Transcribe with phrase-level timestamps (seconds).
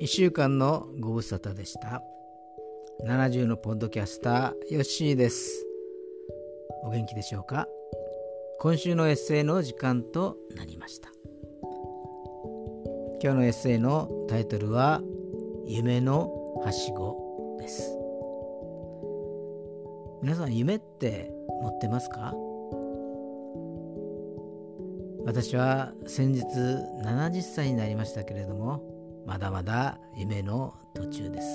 [0.00, 2.04] 1週間のご無沙汰でした。
[3.04, 5.66] 70のポッドキャスターヨッシーです。
[6.84, 7.66] お元気でしょうか？
[8.60, 11.08] 今週のエッセイの時間となりました。
[13.20, 15.02] 今日のエッセイのタイトルは
[15.66, 17.92] 夢のはしごです。
[20.22, 22.32] 皆さん夢って持ってますか？
[25.26, 26.44] 私は先日
[27.04, 28.96] 70歳になりましたけれども
[29.28, 31.46] まだまだ夢の途中です。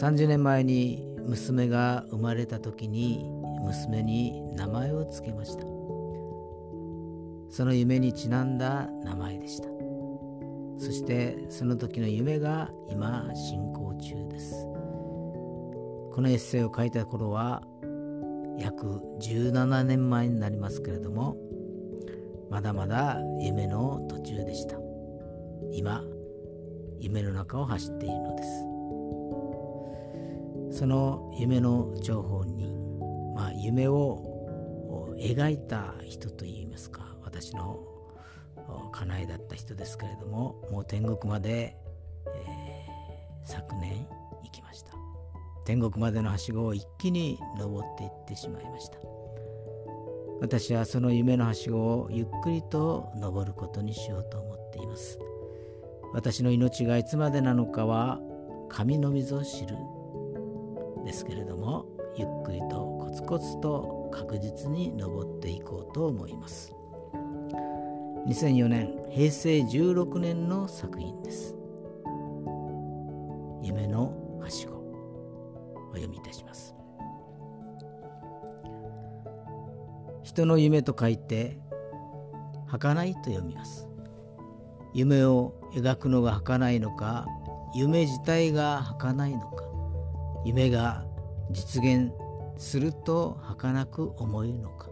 [0.00, 3.30] 30年前に娘が生まれた時に
[3.64, 5.62] 娘に名前を付けました。
[7.48, 9.68] その夢にちなんだ名前でした。
[10.78, 14.66] そしてその時の夢が今進行中です。
[16.12, 17.62] このエッセイを書いた頃は
[18.58, 21.36] 約17年前になりますけれども
[22.50, 24.76] まだまだ夢の途中でした。
[25.72, 26.02] 今
[27.02, 28.42] 夢の中を走っているので
[30.70, 30.78] す。
[30.78, 32.72] その夢の情報に、
[33.34, 37.80] まあ、夢を描いた人といいますか私の
[38.92, 41.76] 家内だった人ですけれどももう天国まで、
[42.26, 44.06] えー、昨年
[44.44, 44.92] 行きました。
[45.64, 48.98] 天国までのはしごを一気に登っていってしまいました。
[50.40, 55.18] 私はその夢のはしごをゆっくりと登ることにしようと思っています。
[56.12, 58.20] 私の命がいつまでなのかは
[58.68, 59.76] 神の水を知る。
[61.04, 66.74] ですけれどもゆっくりとコツコツと確実に登っていこうと思います。
[68.26, 71.56] 2004年平成16年の作品です。
[73.62, 76.74] 夢のはしごお読みいたします。
[80.22, 81.58] 人の夢と書いて
[82.66, 83.91] 儚いと読みます。
[84.94, 87.26] 夢を描くのが儚いのか
[87.74, 89.64] 夢自体が儚いのか。
[90.44, 91.06] 夢が
[91.50, 92.12] 実現
[92.56, 94.88] すると儚く思えるのか。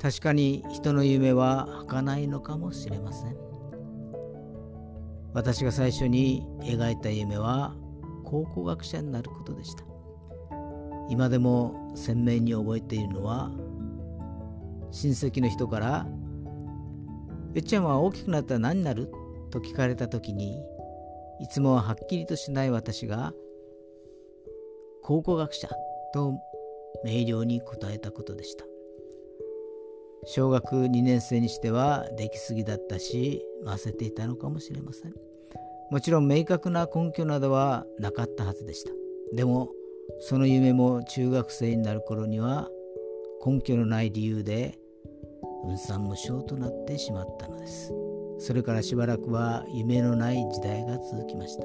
[0.00, 3.36] 確かに人の夢は儚いのかもしれません。
[5.32, 7.74] 私が最初に描いた夢は
[8.24, 9.84] 考古学者になることでした。
[11.08, 13.50] 今でも鮮明に覚えているのは
[14.90, 16.06] 親戚の人から
[17.54, 19.08] 「よっちゃんは大きくなったら何になる?」
[19.50, 20.60] と聞かれた時に
[21.40, 23.32] いつもははっきりとしない私が
[25.02, 25.68] 「考古学者」
[26.12, 26.34] と
[27.04, 28.64] 明瞭に答えたことでした。
[30.26, 35.14] 小学2年生にしてはできすぎだったし忘せていたのかもしれません。
[35.90, 38.90] もちろん明確な根拠などはなかったはずでした。
[39.34, 39.70] でも
[40.20, 42.70] その夢も中学生になる頃には
[43.44, 44.78] 根拠のない理由で
[45.64, 47.92] 分散無償となってしまったのです。
[48.38, 51.64] それからしばらくは夢のない時代が続きました。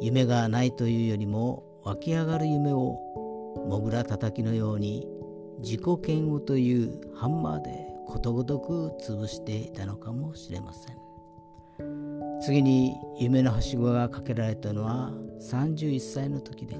[0.00, 2.98] 夢がないというよりも湧き上がる夢を
[3.68, 5.06] もぐらたたきのように
[5.60, 10.98] 自己嫌悪というハンマーでことごとく潰していたのかもしれません。
[12.40, 16.76] 次に夢のはしごがかけられたのは31歳の時で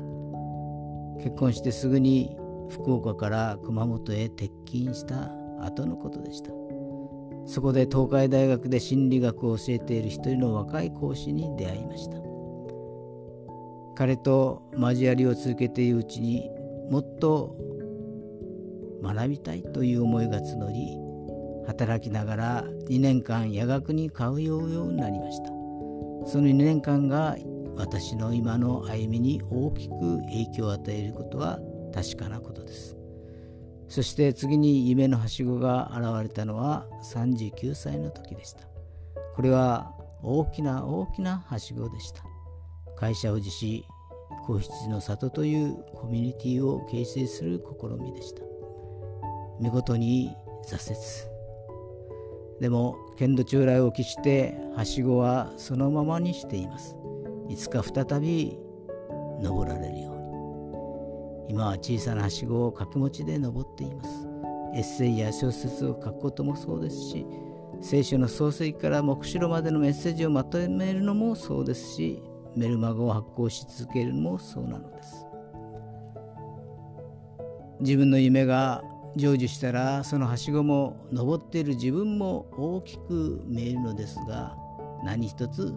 [1.22, 2.36] 結婚してすぐに
[2.70, 5.32] 福岡から熊本へ転勤した
[5.64, 6.50] 後のことでした。
[7.46, 12.18] そこで東海大学で心理学を教えている一人の若い講師に出会いました。
[13.96, 16.50] 彼と交わりを続けているうちに
[16.90, 17.56] もっと
[19.02, 20.98] 学びたいという思いが募り
[21.66, 25.48] 働きながら2年間夜学に通うようになりました。
[26.26, 27.36] その2年間が
[27.76, 31.58] 私の今の歩みに大きく影響を与えることは
[31.94, 32.97] 確かなことです。
[33.88, 38.66] そして次に夢のはしごが現れたのは39歳の時でした。
[39.34, 42.22] これは大きな大きなはしごでした。
[42.96, 43.84] 会社を辞し
[44.46, 48.42] 皇室の里というコミュニティを形成する試みでした。
[49.60, 50.34] 見事に
[50.66, 51.38] 挫折。
[52.60, 56.96] でも剣道中来を期してはしごはそのままにしています。
[57.48, 58.58] いつか再び
[59.40, 60.17] 登られるように。
[61.48, 64.28] 今は小さなはしごを掛け持ちで登っています。
[64.74, 67.26] エッセイや小説を書くこともそうですし
[67.80, 72.22] 聖書の創世記から黙示録までのメッセージをまとめるのもそうですし
[72.54, 75.24] メルマガを発行し続けるのもそうなのです。
[77.80, 78.82] 自分の夢が
[79.16, 84.56] 成就したらそのはしごも登っている自分も大きく見えるのですが
[85.04, 85.72] 何一つ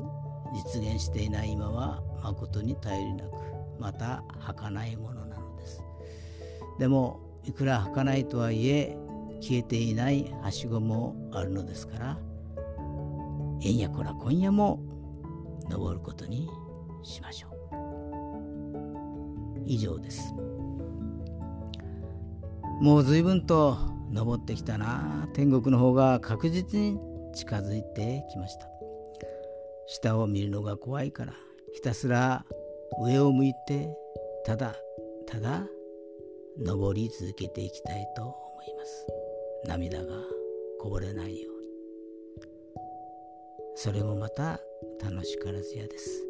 [0.54, 3.32] 実現していない今は誠に頼りなく
[3.80, 5.21] また儚いもの
[6.80, 8.98] でもいくら儚いとはいえ
[9.40, 12.18] 消えていないはしごもあるのですから
[13.64, 14.80] えんやこら今夜も
[15.70, 16.50] 登ることに
[17.04, 17.52] しましょう。
[19.66, 20.34] 以上です。
[22.82, 23.78] もう随分と
[24.12, 25.28] 登ってきたな。
[25.34, 27.00] 天国の方が確実に
[27.34, 28.68] 近づいてきました。
[29.88, 31.34] 下を見るのが怖いから
[31.74, 32.46] ひたすら
[33.04, 33.90] 上を向いて
[34.46, 34.76] ただ
[35.28, 35.64] ただ
[36.60, 38.34] 登り続けていきたいと思
[38.64, 39.08] います。
[39.66, 40.16] 涙が
[40.80, 41.68] こぼれないように。
[43.76, 44.60] それもまた
[45.04, 46.26] 楽しからずやです。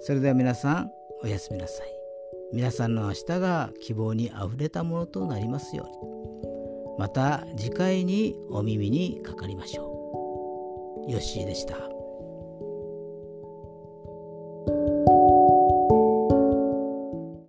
[0.00, 0.90] それでは皆さん
[1.22, 1.88] おやすみなさい。
[2.52, 6.98] 皆さんの明日が希望にあふれたものとなりますように。
[6.98, 11.10] また次回にお耳にかかりましょう。
[11.10, 11.97] よッしーでした。